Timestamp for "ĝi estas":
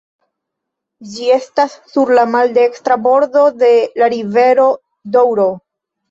1.09-1.73